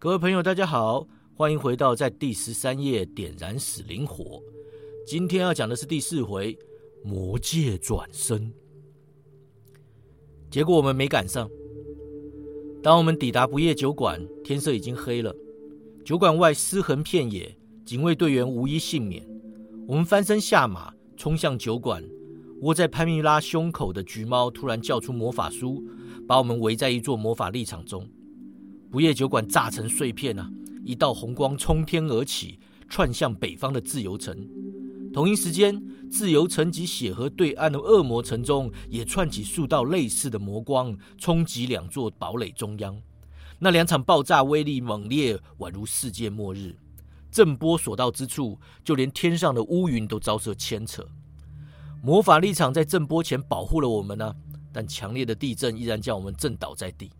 [0.00, 4.40] 各位朋友，大家好，欢迎回到在第十三页点燃死灵火。
[5.04, 6.56] 今天要讲的是第四回
[7.02, 8.52] 魔界转生。
[10.48, 11.50] 结果我们没赶上。
[12.80, 15.34] 当我们抵达不夜酒馆，天色已经黑了。
[16.04, 19.26] 酒馆外尸横遍野，警卫队员无一幸免。
[19.88, 22.04] 我们翻身下马，冲向酒馆。
[22.60, 25.82] 窝在潘蜜拉胸口的橘猫突然叫出魔法书，
[26.24, 28.08] 把我们围在一座魔法立场中。
[28.90, 30.50] 不夜酒馆炸成碎片啊！
[30.82, 34.48] 一道红光冲天而起，窜向北方的自由城。
[35.12, 42.98] 同一时间，自由城及血河对岸的恶魔城中也窜起数道类似的魔光，冲击两座堡垒中央。
[43.58, 46.74] 那两场爆炸威力猛烈，宛如世界末日。
[47.30, 51.06] 震波所到之处，就连天上的乌云都遭受牵扯。
[52.02, 54.34] 魔法力场在震波前保护了我们呢，
[54.72, 57.10] 但强烈的地震依然将我们震倒在地。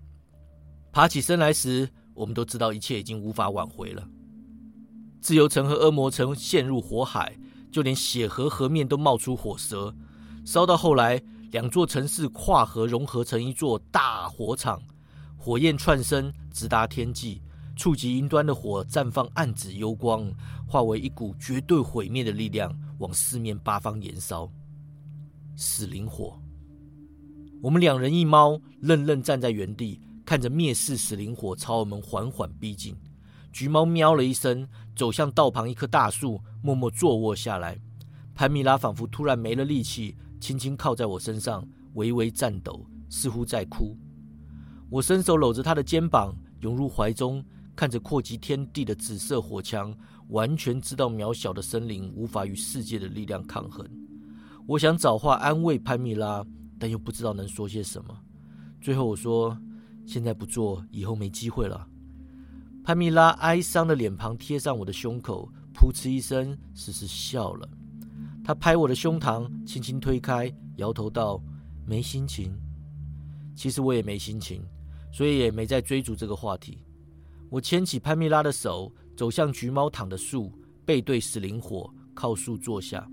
[0.90, 4.08] 爬起身来时，我们都知道一切已经无法挽回了。
[5.20, 7.36] 自由城和恶魔城陷入火海，
[7.70, 9.94] 就连血河河面都冒出火舌。
[10.44, 14.80] 烧到后来，两座城市跨河融合成一座大火场，
[15.36, 17.42] 火焰窜升，直达天际，
[17.76, 20.32] 触及云端的火绽放暗紫幽光，
[20.66, 24.50] 化为一股绝对毁灭的力量，往四面八方燃烧。
[25.56, 26.40] 死灵火，
[27.60, 30.00] 我们两人一猫愣愣站在原地。
[30.28, 32.94] 看着灭世死灵火朝我们缓缓逼近，
[33.50, 37.80] 橘猫喵了一声，走向道旁一棵大树，默默坐卧下来。
[38.34, 43.96] 潘米拉仿佛突然没了力气，轻轻靠在我身上，微微颤抖，似乎在哭。
[44.90, 47.42] 我伸手搂着他的肩膀，涌入怀中，
[47.74, 49.96] 看着扩及天地的紫色火墙，
[50.28, 53.82] 完全知道渺小的森林无法与世界的力量抗衡。
[54.66, 56.44] 我想找话安慰潘米拉，
[56.78, 58.14] 但又不知道能说些什么。
[58.78, 59.58] 最后我说。
[60.08, 61.86] 现在不做，以后没机会了。
[62.82, 67.68] 潘米拉哀伤的脸庞贴上我的胸口，噗嗤一声，嘶嘶笑了。
[68.42, 71.38] 他拍我的胸膛，轻轻推开，摇头道
[71.84, 72.58] ：“没心情。”
[73.54, 74.62] 其实我也没心情，
[75.12, 76.78] 所以也没再追逐这个话题。
[77.50, 80.50] 我牵起潘米拉的手，走向橘猫躺的树，
[80.86, 83.06] 背对死灵火，靠树坐下。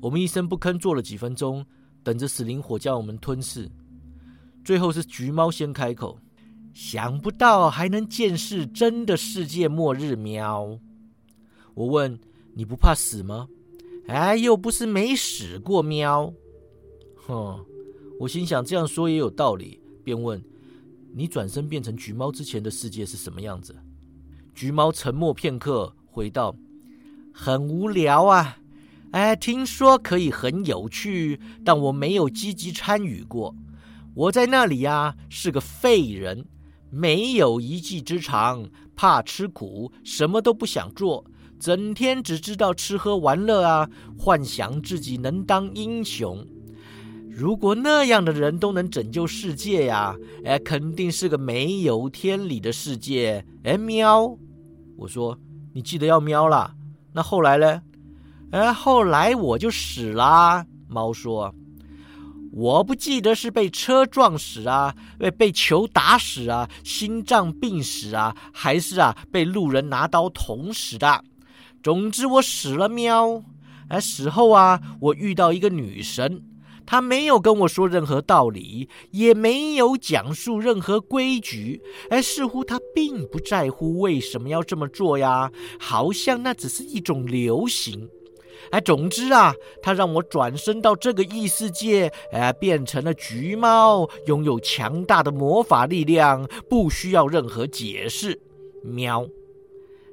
[0.00, 1.62] 我们一声不吭坐了几分钟，
[2.02, 3.70] 等着死灵火将我们吞噬。
[4.64, 6.18] 最后是橘猫先开口，
[6.72, 10.78] 想不到还能见识真的世界末日喵。
[11.74, 12.18] 我问
[12.54, 13.48] 你不怕死吗？
[14.06, 16.32] 哎，又不是没死过喵。
[17.26, 17.64] 哼，
[18.20, 20.42] 我心想这样说也有道理，便问
[21.14, 23.74] 你转身变成橘猫之前的世界是什么样子？
[24.54, 26.54] 橘猫沉默片刻，回道：
[27.32, 28.58] 很无聊啊。
[29.12, 33.54] 哎，听说可以很有趣，但我没有积极参与过。
[34.14, 36.44] 我在那里呀，是个废人，
[36.90, 41.24] 没有一技之长，怕吃苦，什么都不想做，
[41.58, 46.46] 整天只知道吃喝玩乐啊，幻想自己能当英雄。
[47.30, 50.14] 如果那样的人都能拯救世界呀，
[50.44, 53.42] 哎，肯定是个没有天理的世界。
[53.64, 54.36] 哎，喵！
[54.98, 55.38] 我说，
[55.72, 56.74] 你记得要喵了。
[57.14, 57.82] 那后来呢？
[58.50, 60.66] 哎，后来我就死啦。
[60.86, 61.54] 猫说。
[62.52, 71.24] 我不记得是被车撞死啊，被被球打死啊，心脏病死啊，还是啊被路人拿刀捅死的。
[71.82, 73.42] 总之我死了喵。
[73.88, 76.44] 而死后啊，我遇到一个女神，
[76.86, 88.08] 她没有跟我说任何道理，也没有讲述任何规矩，而似乎她并不在乎为什么要这么做呀，好像那只是一种流行。
[88.70, 98.40] 哎，总之啊，他让我转身到这个异世界，哎，变成了橘猫，拥有强大的魔法力量，不需要任何解释。
[98.82, 99.26] 喵！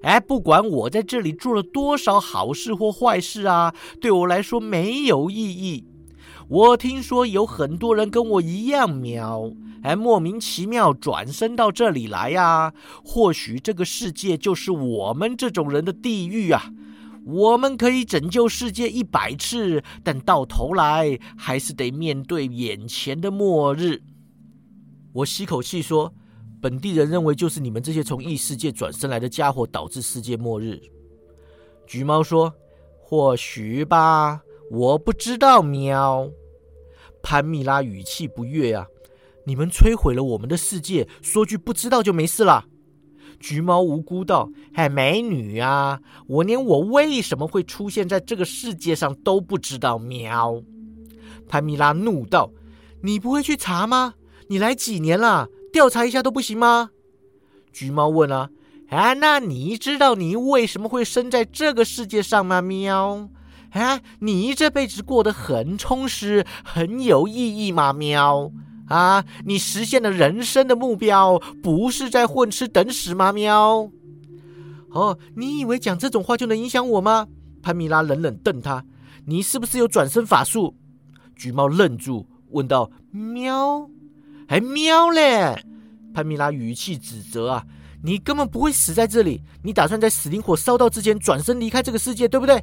[0.01, 5.85] 哎，不管我在这里做了多少好事或坏事啊，对我来说没有意义。
[6.47, 9.51] 我听说有很多人跟我一样喵，
[9.83, 12.73] 哎，莫名其妙转身到这里来呀。
[13.03, 16.71] 或许这个世界就是我们这种人的地狱啊。
[17.25, 24.01] 我们可以拯救世界一百次，但到头来还是得面对眼前的末日。
[25.13, 26.13] 我吸口气说
[26.61, 30.79] ：“本地人认为就是你们这些从异世界转身来的家伙导致世界末日。”
[31.85, 32.53] 橘猫说
[33.01, 34.41] ：“或许吧，
[34.71, 36.29] 我不知道。”喵。
[37.21, 38.87] 潘蜜拉语气不悦啊
[39.45, 42.65] ：“你们摧毁了我们的世界，说句不知道就没事了。”
[43.39, 50.61] 橘猫无辜道：“哎，美女啊，我连我为什么会出现在这个世界上都不知道。”喵！
[51.47, 52.51] 潘米拉怒道
[53.01, 54.13] ：“你不会去查吗？
[54.49, 55.47] 你来几年了？
[55.71, 56.91] 调查一下都不行吗？”
[57.71, 58.49] 橘猫问：“啊，
[58.89, 62.61] 啊，那你知道你为什么会生在这个世界上吗？
[62.61, 63.29] 喵！
[63.71, 67.93] 啊，你这辈子过得很充实，很有意义吗？
[67.93, 68.51] 喵！
[68.89, 73.31] 啊，你实现了人生的目标，不是在混吃等死吗？
[73.31, 73.89] 喵！
[74.89, 77.27] 哦，你以为讲这种话就能影响我吗？
[77.61, 78.83] 潘米拉冷冷瞪他
[79.25, 80.75] ：“你是不是有转身法术？”
[81.37, 83.87] 橘猫愣住，问道：“喵，
[84.47, 85.63] 还喵嘞？”
[86.11, 87.63] 潘米拉语气指责：“啊，
[88.01, 92.59] 你根本不会死在这里，你打算在死灵火烧到之前转身离开这个世界，对不对？”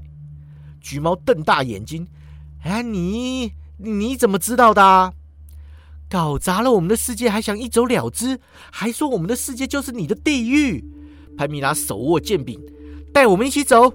[0.83, 2.05] 橘猫瞪大眼睛
[2.65, 5.13] ：“哎，你你怎么知道的？
[6.09, 8.39] 搞砸了我们的世界，还想一走了之？
[8.71, 10.85] 还说我们的世界就是你的地狱？”
[11.37, 12.61] 潘米拉手握剑柄，
[13.13, 13.93] 带我们一起走。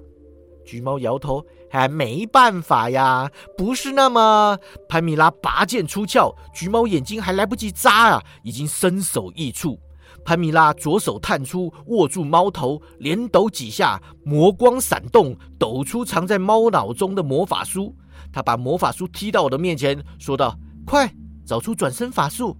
[0.64, 4.58] 橘猫摇头，还没办法呀，不是那么。
[4.88, 9.80] 潘米拉拔剑出鞘，橘猫眼睛还来不及眨啊，已经身首异处。
[10.24, 17.96] 潘米拉左手探出，握住猫头，连抖几下，魔光闪动，抖出藏在猫脑中的魔法书。
[18.32, 20.56] 他把魔法书踢到我的面前，说道
[20.86, 21.12] ：“快
[21.52, 22.56] 找出转身法术。”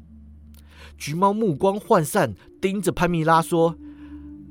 [1.00, 3.78] 橘猫目光涣散，盯着潘米拉说。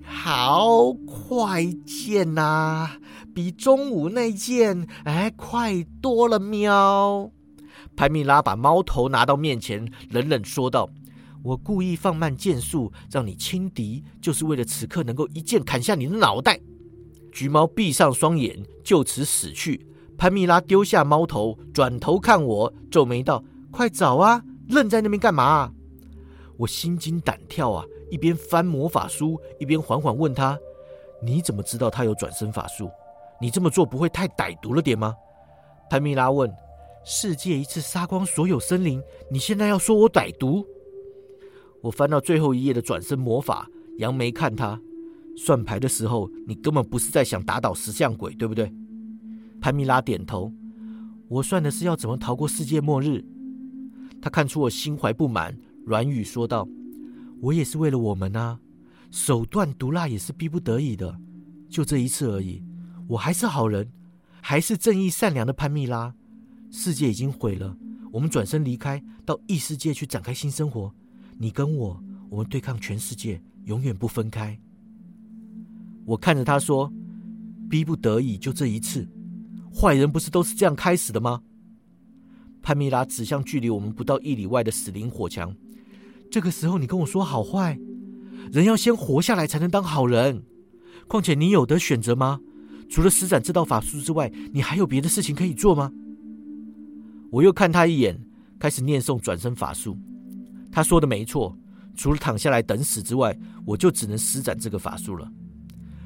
[0.02, 2.92] 好快剑呐，
[3.34, 7.30] 比中午那剑哎快多了喵！
[7.94, 10.88] 潘米拉把猫头拿到面前，冷冷说道
[11.44, 16.58] ：“我故意放慢剑速，让你轻敌，就是为了此刻能够一剑砍下你的脑袋。”
[17.30, 19.86] 橘猫闭上双眼，就此死去。
[20.18, 25.72] 潘米拉丢下猫头，转头看我，皱眉道：“快找啊，愣在那边干嘛？”
[26.58, 27.84] 我心惊胆跳啊！
[28.10, 30.58] 一边翻魔法书，一边缓缓问他
[31.24, 32.90] ：“你怎么知道他有转身法术？
[33.40, 35.14] 你这么做不会太歹毒了点吗？”
[35.88, 36.52] 潘米拉问
[37.02, 39.00] ：“世界一次杀光所有森林，
[39.30, 40.66] 你现在要说我歹毒？”
[41.80, 44.78] 我翻到最后一页的转身魔法，扬眉看他
[45.38, 48.70] ：“算牌的时候，你根本不是在想打倒石像鬼，对不对？”
[49.62, 50.52] 潘米拉点头
[51.28, 53.24] ：“我算的是要怎么逃过世界末日。”
[54.20, 55.56] 他看出我心怀不满，
[55.86, 56.66] 软语说道。
[57.40, 58.60] 我也是为了我们啊，
[59.10, 61.18] 手段毒辣也是逼不得已的，
[61.68, 62.62] 就这一次而已。
[63.08, 63.90] 我还是好人，
[64.42, 66.14] 还是正义善良的潘蜜拉。
[66.70, 67.76] 世界已经毁了，
[68.12, 70.92] 我们转身离开，到异世界去展开新生活。
[71.38, 74.56] 你跟我，我们对抗全世界，永远不分开。
[76.04, 76.92] 我看着他说
[77.70, 79.08] ：“逼不得已，就这一次。
[79.74, 81.42] 坏人不是都是这样开始的吗？”
[82.62, 85.54] 潘蜜拉指向距离我们不到一里外的死灵火墙。
[86.30, 87.78] 这个时候，你跟我说好坏，
[88.52, 90.42] 人要先活下来才能当好人。
[91.08, 92.40] 况且你有得选择吗？
[92.88, 95.92] 除了施展这道法术之外，你还有别的事情可以做吗？
[97.30, 98.20] 我又看他一眼，
[98.58, 99.96] 开始念诵转身法术。
[100.72, 101.56] 他说的没错，
[101.96, 105.30] 除了躺下来等死之外，我就只能施展这个法术了。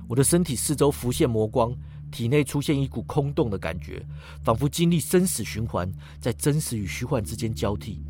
[0.07, 1.75] 我的身体四周浮现魔光，
[2.11, 4.05] 体内出现一股空洞的感觉，
[4.43, 8.03] 仿佛经历生死循环，在真实与虚幻之间交替。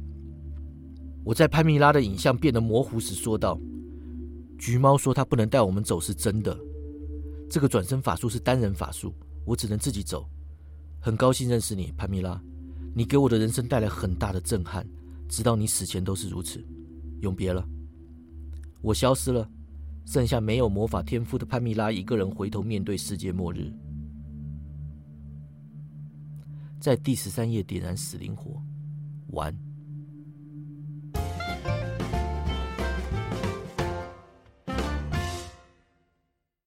[1.25, 3.59] 我在潘米拉的影像变得模糊时说道
[4.59, 6.55] ：“橘猫说他不能带我们走是真的。
[7.49, 9.15] 这个转身法术是单人法术，
[9.47, 10.29] 我只能自己走。
[11.01, 12.39] 很高兴认识你，潘米拉，
[12.95, 14.87] 你给我的人生带来很大的震撼，
[15.29, 16.63] 直到你死前都是如此。
[17.21, 17.67] 永别了。”
[18.83, 19.49] 我消失了，
[20.05, 23.73] 剩下没有魔法天赋的潘蜜拉一个人回头面对世界末日，
[26.79, 28.63] 在第十三页点燃死灵火，
[29.29, 29.74] 完。